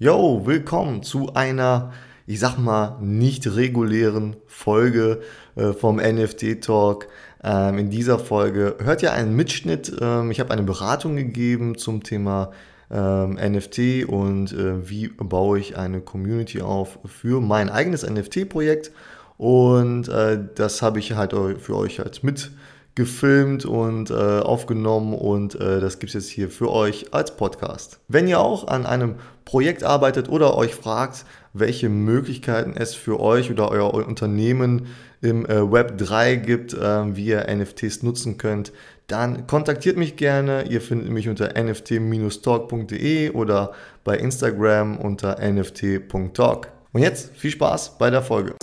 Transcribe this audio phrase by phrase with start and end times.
[0.00, 1.92] Yo, willkommen zu einer,
[2.24, 5.22] ich sag mal, nicht regulären Folge
[5.56, 7.08] äh, vom NFT Talk.
[7.42, 9.92] Ähm, in dieser Folge hört ihr einen Mitschnitt.
[10.00, 12.52] Ähm, ich habe eine Beratung gegeben zum Thema
[12.92, 18.92] ähm, NFT und äh, wie baue ich eine Community auf für mein eigenes NFT-Projekt.
[19.36, 22.52] Und äh, das habe ich halt für euch als mit
[22.98, 28.00] gefilmt und äh, aufgenommen und äh, das gibt es jetzt hier für euch als Podcast.
[28.08, 33.52] Wenn ihr auch an einem Projekt arbeitet oder euch fragt, welche Möglichkeiten es für euch
[33.52, 34.88] oder euer Unternehmen
[35.20, 38.72] im äh, Web 3 gibt, äh, wie ihr NFTs nutzen könnt,
[39.06, 40.64] dann kontaktiert mich gerne.
[40.68, 43.72] Ihr findet mich unter nft-talk.de oder
[44.02, 46.68] bei Instagram unter nft.talk.
[46.92, 48.56] Und jetzt viel Spaß bei der Folge.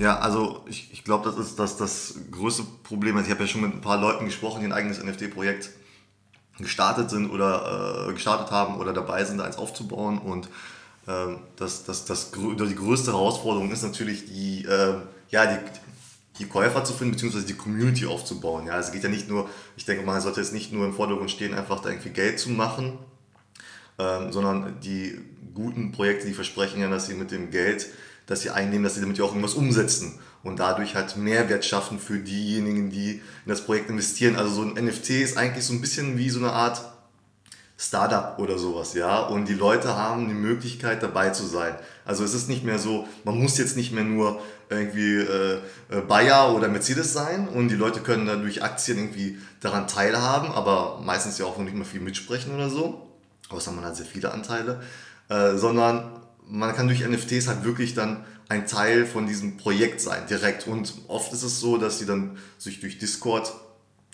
[0.00, 3.18] Ja, also ich, ich glaube, das ist das, das größte Problem.
[3.18, 5.68] Also ich habe ja schon mit ein paar Leuten gesprochen, die ein eigenes NFT-Projekt
[6.58, 10.16] gestartet sind oder äh, gestartet haben oder dabei sind, eins aufzubauen.
[10.16, 10.46] Und
[11.06, 14.94] äh, das, das, das, die größte Herausforderung ist natürlich, die, äh,
[15.28, 15.58] ja, die,
[16.38, 18.68] die Käufer zu finden, beziehungsweise die Community aufzubauen.
[18.68, 20.86] Ja, also es geht ja nicht nur, ich denke mal, es sollte jetzt nicht nur
[20.86, 22.98] im Vordergrund stehen, einfach da irgendwie Geld zu machen,
[23.98, 25.20] ähm, sondern die
[25.52, 27.86] guten Projekte, die versprechen ja, dass sie mit dem Geld
[28.30, 31.98] dass sie einnehmen, dass sie damit ja auch irgendwas umsetzen und dadurch halt Mehrwert schaffen
[31.98, 34.36] für diejenigen, die in das Projekt investieren.
[34.36, 36.80] Also so ein NFT ist eigentlich so ein bisschen wie so eine Art
[37.76, 39.18] Startup oder sowas, ja.
[39.18, 41.74] Und die Leute haben die Möglichkeit dabei zu sein.
[42.04, 45.58] Also es ist nicht mehr so, man muss jetzt nicht mehr nur irgendwie äh,
[45.88, 50.52] äh Bayer oder Mercedes sein und die Leute können dann durch Aktien irgendwie daran teilhaben,
[50.52, 53.08] aber meistens ja auch noch nicht mehr viel mitsprechen oder so.
[53.48, 54.80] Außer man hat sehr viele Anteile.
[55.28, 60.26] Äh, sondern man kann durch NFTs halt wirklich dann ein Teil von diesem Projekt sein,
[60.28, 60.66] direkt.
[60.66, 63.52] Und oft ist es so, dass sie dann sich durch Discord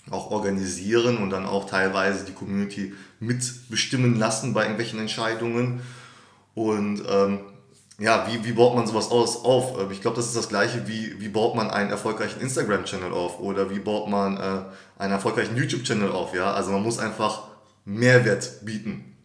[0.09, 5.81] auch organisieren und dann auch teilweise die Community mitbestimmen lassen bei irgendwelchen Entscheidungen.
[6.53, 7.39] Und ähm,
[7.99, 9.79] ja, wie, wie baut man sowas aus, auf?
[9.79, 13.39] Ähm, ich glaube, das ist das gleiche, wie, wie baut man einen erfolgreichen Instagram-Channel auf
[13.39, 16.33] oder wie baut man äh, einen erfolgreichen YouTube-Channel auf.
[16.33, 16.53] Ja?
[16.53, 17.47] Also man muss einfach
[17.85, 19.16] Mehrwert bieten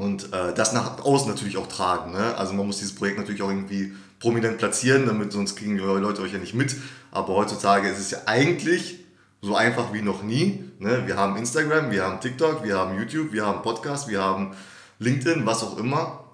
[0.00, 2.12] und äh, das nach außen natürlich auch tragen.
[2.12, 2.34] Ne?
[2.36, 6.22] Also man muss dieses Projekt natürlich auch irgendwie prominent platzieren, damit sonst kriegen die Leute
[6.22, 6.74] euch ja nicht mit.
[7.10, 9.00] Aber heutzutage ist es ja eigentlich
[9.42, 10.64] so einfach wie noch nie.
[10.78, 11.06] Ne?
[11.06, 14.52] Wir haben Instagram, wir haben TikTok, wir haben YouTube, wir haben Podcast, wir haben
[14.98, 16.24] LinkedIn, was auch immer.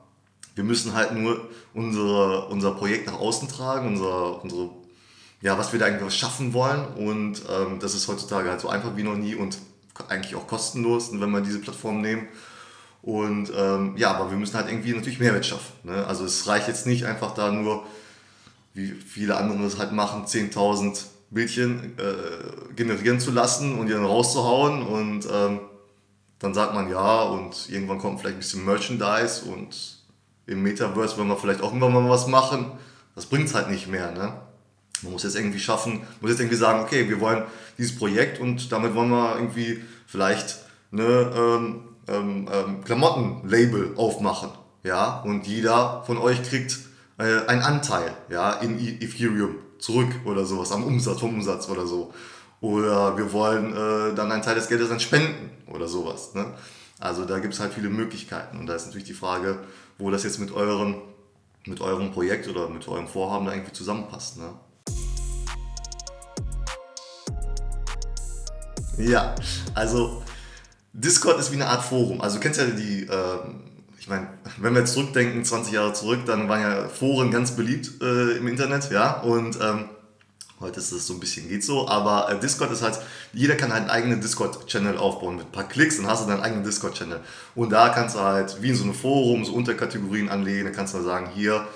[0.55, 4.71] Wir müssen halt nur unsere, unser Projekt nach außen tragen, unsere, unsere,
[5.43, 6.85] ja, was wir da eigentlich schaffen wollen.
[6.95, 9.59] Und ähm, das ist heutzutage halt so einfach wie noch nie und
[10.09, 12.29] eigentlich auch kostenlos, wenn wir diese Plattform nehmen.
[13.07, 15.73] Und ähm, ja, aber wir müssen halt irgendwie natürlich Mehrwert schaffen.
[15.85, 16.05] Ne?
[16.09, 17.85] Also es reicht jetzt nicht einfach da nur,
[18.75, 24.05] wie viele andere das halt machen, 10.000 Bildchen äh, generieren zu lassen und die dann
[24.05, 25.61] rauszuhauen und ähm,
[26.41, 29.99] dann sagt man ja und irgendwann kommt vielleicht ein bisschen Merchandise und
[30.49, 32.73] im Metaverse wollen wir vielleicht auch irgendwann mal was machen.
[33.15, 34.11] Das bringt es halt nicht mehr.
[34.11, 34.33] Ne?
[35.03, 37.45] Man muss jetzt irgendwie schaffen, muss jetzt irgendwie sagen, okay, wir wollen
[37.79, 40.57] dieses Projekt und damit wollen wir irgendwie vielleicht
[40.91, 44.51] eine, ähm, ähm, ähm, Klamottenlabel aufmachen.
[44.83, 45.21] Ja?
[45.21, 46.79] Und jeder von euch kriegt
[47.19, 51.87] äh, einen Anteil ja, in e Ethereum zurück oder sowas, am Umsatz, vom Umsatz oder
[51.87, 52.13] so.
[52.61, 56.35] Oder wir wollen äh, dann einen Teil des Geldes dann spenden oder sowas.
[56.35, 56.55] Ne?
[56.99, 58.59] Also da gibt es halt viele Möglichkeiten.
[58.59, 59.59] Und da ist natürlich die Frage,
[59.99, 60.97] wo das jetzt mit eurem,
[61.67, 64.39] mit eurem Projekt oder mit eurem Vorhaben da irgendwie zusammenpasst.
[64.39, 64.55] Ne?
[68.99, 69.35] Ja,
[69.75, 70.23] also
[70.99, 72.23] Discord ist wie eine Art Forum.
[72.23, 73.39] Also du kennst ja die, äh,
[73.99, 78.01] ich meine, wenn wir jetzt zurückdenken, 20 Jahre zurück, dann waren ja Foren ganz beliebt
[78.01, 79.21] äh, im Internet, ja.
[79.21, 79.91] Und ähm,
[80.59, 82.99] heute ist das so ein bisschen geht so, aber äh, Discord ist halt,
[83.35, 85.37] jeder kann halt einen eigenen Discord-Channel aufbauen.
[85.37, 87.21] Mit ein paar Klicks, dann hast du deinen eigenen Discord-Channel.
[87.55, 90.65] Und da kannst du halt wie in so einem Forum so Unterkategorien anlegen.
[90.65, 91.67] Dann kannst du sagen, hier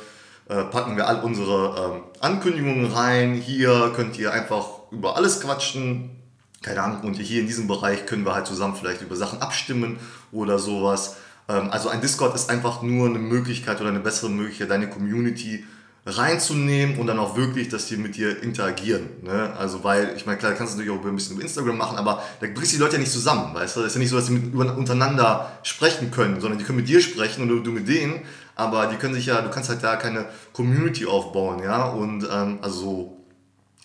[0.48, 3.34] äh, packen wir all unsere ähm, Ankündigungen rein.
[3.34, 6.19] Hier könnt ihr einfach über alles quatschen
[6.62, 9.98] keine Ahnung, und hier in diesem Bereich können wir halt zusammen vielleicht über Sachen abstimmen
[10.30, 11.16] oder sowas.
[11.48, 15.64] Ähm, also ein Discord ist einfach nur eine Möglichkeit oder eine bessere Möglichkeit, deine Community
[16.06, 19.08] reinzunehmen und dann auch wirklich, dass die mit dir interagieren.
[19.22, 19.52] Ne?
[19.58, 22.22] Also weil, ich meine, klar, kannst du natürlich auch ein bisschen über Instagram machen, aber
[22.40, 23.80] da bringst du die Leute ja nicht zusammen, weißt du?
[23.80, 27.00] Es ist ja nicht so, dass sie untereinander sprechen können, sondern die können mit dir
[27.00, 28.22] sprechen und du, mit denen,
[28.56, 32.58] aber die können sich ja, du kannst halt da keine Community aufbauen, ja, und ähm,
[32.62, 33.19] also so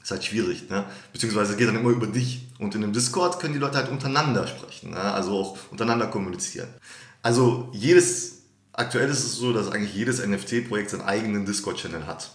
[0.06, 0.86] ist halt schwierig, ne?
[1.13, 2.48] Beziehungsweise geht dann immer über dich.
[2.60, 5.00] Und in einem Discord können die Leute halt untereinander sprechen, ne?
[5.00, 6.69] also auch untereinander kommunizieren.
[7.24, 12.30] Also jedes, aktuell ist es so, dass eigentlich jedes NFT-Projekt seinen eigenen Discord-Channel hat.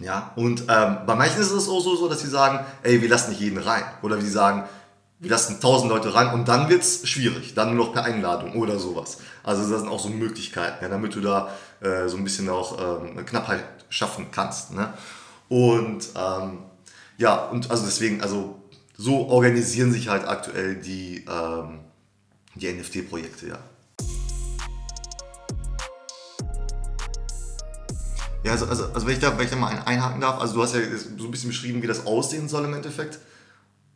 [0.00, 3.30] Ja, und ähm, bei manchen ist es auch so, dass sie sagen, ey, wir lassen
[3.30, 3.84] nicht jeden rein.
[4.02, 4.64] Oder sie sagen,
[5.20, 8.54] wir lassen 1000 Leute rein und dann wird es schwierig, dann nur noch per Einladung
[8.54, 9.18] oder sowas.
[9.44, 11.50] Also das sind auch so Möglichkeiten, ja, damit du da
[11.80, 14.72] äh, so ein bisschen auch ähm, Knappheit schaffen kannst.
[14.72, 14.92] Ne?
[15.48, 16.58] Und ähm,
[17.20, 18.56] ja, und also deswegen, also
[18.96, 21.80] so organisieren sich halt aktuell die, ähm,
[22.54, 23.58] die NFT-Projekte, ja.
[28.42, 30.62] Ja, also, also, also wenn, ich da, wenn ich da mal einhaken darf, also du
[30.62, 30.80] hast ja
[31.18, 33.18] so ein bisschen beschrieben, wie das aussehen soll im Endeffekt.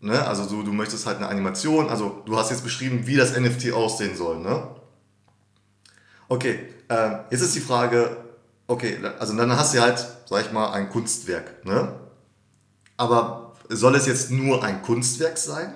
[0.01, 0.23] Ne?
[0.27, 3.73] Also du, du möchtest halt eine Animation, also du hast jetzt beschrieben, wie das NFT
[3.73, 4.41] aussehen soll.
[4.41, 4.69] Ne?
[6.29, 8.19] Okay, äh, jetzt ist die Frage,
[8.67, 11.65] okay, also dann hast du halt, sag ich mal, ein Kunstwerk.
[11.65, 12.04] Ne?
[12.97, 15.75] Aber soll es jetzt nur ein Kunstwerk sein?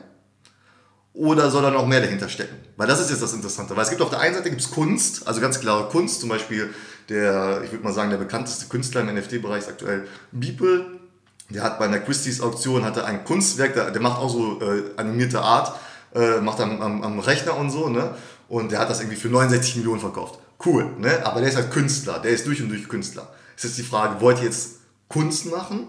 [1.14, 2.54] Oder soll da noch mehr dahinter stecken?
[2.76, 3.76] Weil das ist jetzt das Interessante.
[3.76, 6.72] Weil es gibt auf der einen Seite gibt's Kunst, also ganz klare Kunst, zum Beispiel
[7.08, 10.86] der, ich würde mal sagen, der bekannteste Künstler im NFT-Bereich ist aktuell Beeple.
[11.50, 15.40] Der hat bei einer Christie's Auktion ein Kunstwerk, der, der macht auch so äh, animierte
[15.40, 15.74] Art,
[16.14, 18.14] äh, macht am, am, am, Rechner und so, ne?
[18.48, 20.38] Und der hat das irgendwie für 69 Millionen verkauft.
[20.64, 21.24] Cool, ne?
[21.24, 23.32] Aber der ist halt Künstler, der ist durch und durch Künstler.
[23.56, 25.88] Es ist die Frage, wollt ihr jetzt Kunst machen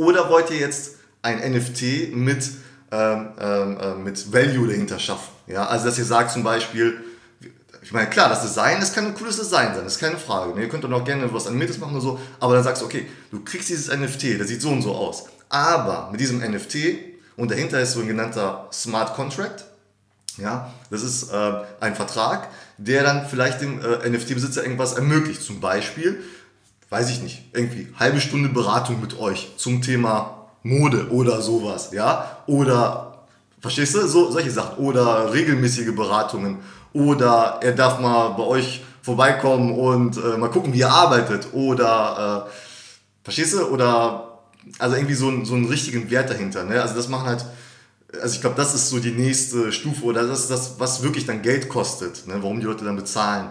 [0.00, 2.50] oder wollt ihr jetzt ein NFT mit,
[2.90, 5.28] ähm, ähm, äh, mit Value dahinter schaffen?
[5.46, 5.66] Ja?
[5.66, 7.04] Also dass ihr sagt zum Beispiel,
[7.82, 10.54] ich meine, klar, das Design, das kann ein cooles Design sein, das ist keine Frage.
[10.54, 10.62] Ne?
[10.62, 13.06] Ihr könnt dann auch gerne was Animiertes machen oder so, aber dann sagst du, okay,
[13.30, 15.26] du kriegst dieses NFT, das sieht so und so aus.
[15.50, 16.76] Aber mit diesem NFT
[17.36, 19.64] und dahinter ist so ein genannter Smart Contract,
[20.38, 22.48] ja, das ist äh, ein Vertrag,
[22.78, 25.42] der dann vielleicht dem äh, NFT-Besitzer irgendwas ermöglicht.
[25.42, 26.22] Zum Beispiel,
[26.90, 32.38] weiß ich nicht, irgendwie halbe Stunde Beratung mit euch zum Thema Mode oder sowas, ja,
[32.46, 33.24] oder
[33.60, 36.58] verstehst du, so, solche Sachen oder regelmäßige Beratungen
[36.92, 42.46] oder er darf mal bei euch vorbeikommen und äh, mal gucken, wie er arbeitet oder
[42.46, 42.50] äh,
[43.24, 43.66] verstehst du?
[43.66, 44.38] Oder
[44.78, 46.64] also irgendwie so, so einen richtigen Wert dahinter.
[46.64, 46.80] Ne?
[46.80, 47.44] Also das machen halt,
[48.20, 51.26] also ich glaube, das ist so die nächste Stufe oder das ist das, was wirklich
[51.26, 52.34] dann Geld kostet, ne?
[52.40, 53.50] warum die Leute dann bezahlen.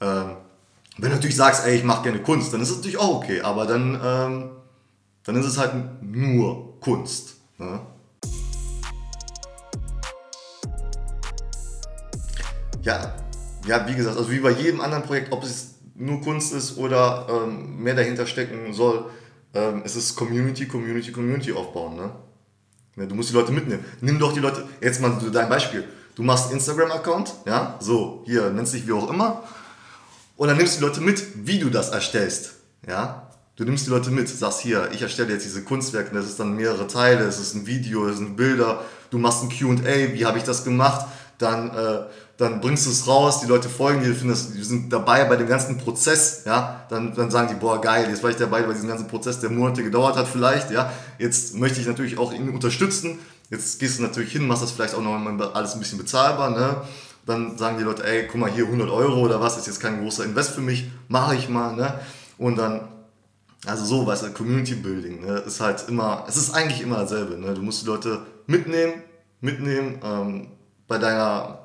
[0.00, 0.36] Ähm,
[0.98, 3.40] wenn du natürlich sagst, ey, ich mache gerne Kunst, dann ist es natürlich auch okay,
[3.40, 4.50] aber dann, ähm,
[5.24, 5.72] dann ist es halt
[6.02, 7.36] nur Kunst.
[7.58, 7.80] Ne?
[12.82, 13.14] Ja,
[13.66, 17.26] ja, wie gesagt, also wie bei jedem anderen Projekt, ob es nur Kunst ist oder
[17.30, 19.04] ähm, mehr dahinter stecken soll,
[19.54, 21.96] ähm, es ist Community, Community, Community aufbauen.
[21.96, 22.10] Ne?
[22.96, 23.84] Ja, du musst die Leute mitnehmen.
[24.00, 25.84] Nimm doch die Leute, jetzt mal dein Beispiel.
[26.14, 29.44] Du machst Instagram-Account, ja, so, hier, nennst dich wie auch immer.
[30.40, 32.52] Und dann nimmst du die Leute mit, wie du das erstellst.
[32.88, 36.40] Ja, du nimmst die Leute mit, sagst hier, ich erstelle jetzt diese Kunstwerke, das ist
[36.40, 40.24] dann mehrere Teile, es ist ein Video, es sind Bilder, du machst ein Q&A, wie
[40.24, 41.04] habe ich das gemacht,
[41.36, 42.04] dann äh,
[42.38, 45.76] dann bringst du es raus, die Leute folgen dir, die sind dabei bei dem ganzen
[45.76, 49.08] Prozess, ja, dann, dann sagen die, boah, geil, jetzt war ich dabei bei diesem ganzen
[49.08, 53.18] Prozess, der Monate gedauert hat vielleicht, ja, jetzt möchte ich natürlich auch ihn unterstützen,
[53.50, 56.76] jetzt gehst du natürlich hin, machst das vielleicht auch noch alles ein bisschen bezahlbar, ne,
[57.26, 60.00] dann sagen die Leute, ey, guck mal hier, 100 Euro oder was, ist jetzt kein
[60.00, 62.00] großer Invest für mich, mache ich mal, ne,
[62.38, 62.88] und dann,
[63.66, 67.36] also so, weißt du, Community Building, ne, ist halt immer, es ist eigentlich immer dasselbe,
[67.38, 68.94] ne, du musst die Leute mitnehmen,
[69.40, 70.48] mitnehmen, ähm,
[70.86, 71.60] bei deiner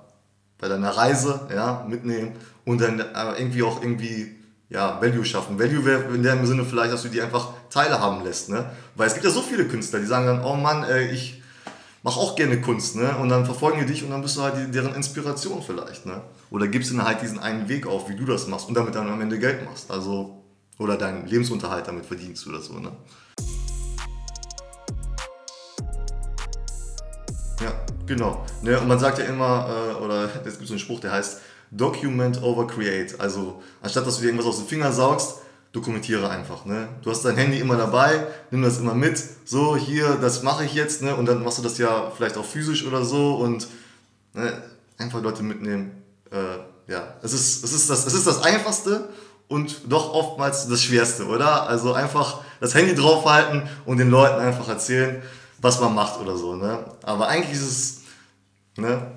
[0.57, 3.03] bei deiner Reise ja, mitnehmen und dann äh,
[3.37, 4.35] irgendwie auch irgendwie
[4.69, 5.59] ja, Value schaffen.
[5.59, 8.49] Value wäre in dem Sinne vielleicht, dass du die einfach Teile haben lässt.
[8.49, 8.65] Ne?
[8.95, 11.41] Weil es gibt ja so viele Künstler, die sagen dann, oh Mann, ey, ich
[12.05, 12.95] mache auch gerne Kunst.
[12.95, 13.17] Ne?
[13.17, 16.05] Und dann verfolgen die dich und dann bist du halt die, deren Inspiration vielleicht.
[16.05, 16.21] Ne?
[16.51, 19.09] Oder gibst ihnen halt diesen einen Weg auf, wie du das machst und damit dann
[19.09, 19.89] am Ende Geld machst.
[19.89, 20.43] Also,
[20.77, 22.77] oder deinen Lebensunterhalt damit verdienst oder so.
[22.77, 22.91] Ne?
[27.59, 27.74] Ja,
[28.05, 28.45] genau.
[28.62, 31.41] Ne, und man sagt ja immer, äh, oder es gibt so einen Spruch, der heißt
[31.71, 33.19] Document over Create.
[33.19, 35.39] Also anstatt dass du dir irgendwas aus den Fingern saugst,
[35.75, 36.65] dokumentiere einfach.
[36.65, 36.88] Ne?
[37.01, 39.22] Du hast dein Handy immer dabei, nimm das immer mit.
[39.44, 41.01] So, hier, das mache ich jetzt.
[41.01, 41.15] Ne?
[41.15, 43.36] Und dann machst du das ja vielleicht auch physisch oder so.
[43.36, 43.67] Und
[44.34, 44.53] ne,
[44.98, 45.91] einfach Leute mitnehmen.
[46.32, 49.10] Äh, ja, es ist, es, ist das, es ist das Einfachste
[49.48, 51.67] und doch oftmals das Schwerste, oder?
[51.67, 55.22] Also einfach das Handy draufhalten und den Leuten einfach erzählen,
[55.60, 56.86] was man macht oder so, ne?
[57.03, 58.01] Aber eigentlich ist es,
[58.77, 59.12] ne?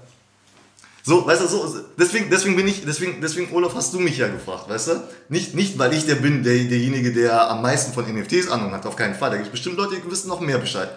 [1.09, 4.29] So, weißt du, so, deswegen, deswegen bin ich, deswegen, deswegen, Olaf, hast du mich ja
[4.29, 4.93] gefragt, weißt du?
[5.31, 8.85] Nicht, nicht weil ich der bin, der, derjenige, der am meisten von NFTs Ahnung hat,
[8.85, 9.31] auf keinen Fall.
[9.31, 10.91] Da gibt es bestimmt Leute, die wissen noch mehr Bescheid.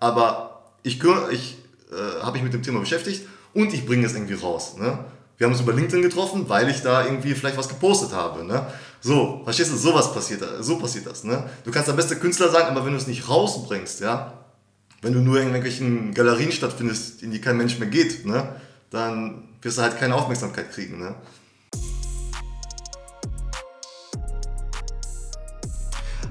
[0.00, 1.56] Aber ich, ich
[1.90, 4.98] äh, habe mich mit dem Thema beschäftigt und ich bringe es irgendwie raus, ne?
[5.38, 8.44] Wir haben uns über LinkedIn getroffen, weil ich da irgendwie vielleicht was gepostet habe.
[8.44, 8.66] Ne?
[9.00, 11.24] So, verstehst du, sowas passiert, so passiert das.
[11.24, 11.42] Ne?
[11.64, 14.34] Du kannst der beste Künstler sein, aber wenn du es nicht rausbringst, ja,
[15.00, 18.54] wenn du nur in irgendwelchen Galerien stattfindest, in die kein Mensch mehr geht, ne,
[18.94, 20.98] dann wirst du halt keine Aufmerksamkeit kriegen.
[20.98, 21.14] Ne?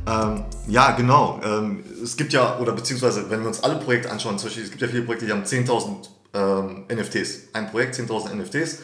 [0.05, 1.39] Ähm, ja, genau.
[1.43, 4.69] Ähm, es gibt ja, oder beziehungsweise, wenn wir uns alle Projekte anschauen, zum Beispiel, es
[4.69, 7.53] gibt ja viele Projekte, die haben 10.000 ähm, NFTs.
[7.53, 8.79] Ein Projekt, 10.000 NFTs.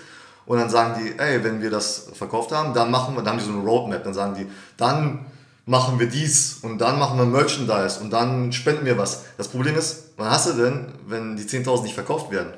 [0.46, 3.40] Und dann sagen die, ey, wenn wir das verkauft haben, dann machen wir, dann haben
[3.40, 5.26] die so eine Roadmap, dann sagen die, dann
[5.66, 9.26] machen wir dies und dann machen wir Merchandise und dann spenden wir was.
[9.38, 12.54] Das Problem ist, wann hast du denn, wenn die 10.000 nicht verkauft werden?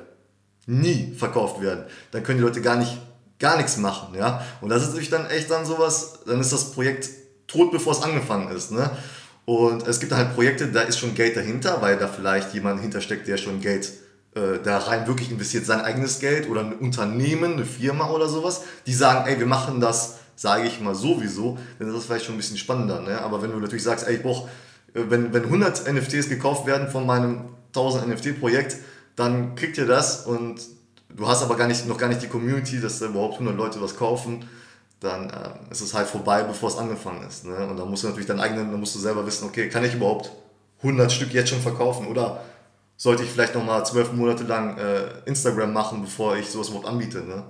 [0.66, 1.84] Nie verkauft werden.
[2.10, 2.98] Dann können die Leute gar nicht,
[3.38, 4.44] gar nichts machen, ja.
[4.60, 7.08] Und das ist natürlich dann echt dann sowas, dann ist das Projekt
[7.46, 8.90] tot, bevor es angefangen ist, ne.
[9.44, 13.26] Und es gibt halt Projekte, da ist schon Geld dahinter, weil da vielleicht jemand hintersteckt,
[13.26, 13.92] der schon Geld
[14.36, 18.62] äh, da rein wirklich investiert, sein eigenes Geld oder ein Unternehmen, eine Firma oder sowas,
[18.86, 22.34] die sagen, ey, wir machen das sage ich mal sowieso, dann ist das vielleicht schon
[22.34, 23.00] ein bisschen spannender.
[23.00, 23.20] Ne?
[23.20, 24.48] Aber wenn du natürlich sagst, ey, ich brauche,
[24.94, 28.76] äh, wenn, wenn 100 NFTs gekauft werden von meinem 1000 NFT-Projekt,
[29.22, 30.60] dann kriegt ihr das und
[31.08, 33.80] du hast aber gar nicht, noch gar nicht die Community, dass da überhaupt 100 Leute
[33.80, 34.44] was kaufen,
[35.00, 37.44] dann äh, ist es halt vorbei, bevor es angefangen ist.
[37.44, 37.66] Ne?
[37.66, 39.94] Und dann musst du natürlich deinen eigenen, dann musst du selber wissen, okay, kann ich
[39.94, 40.32] überhaupt
[40.78, 42.42] 100 Stück jetzt schon verkaufen oder
[42.96, 47.22] sollte ich vielleicht nochmal zwölf Monate lang äh, Instagram machen, bevor ich sowas überhaupt anbiete.
[47.22, 47.42] Ne?